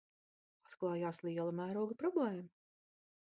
[0.69, 2.49] Atklājās liela mēroga problēma